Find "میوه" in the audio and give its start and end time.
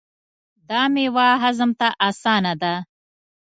0.93-1.27